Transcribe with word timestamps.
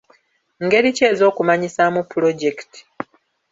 Ngeri 0.63 0.89
ki 0.95 1.03
ez'okumanyisaamu 1.11 2.01
pulojekiti? 2.11 2.79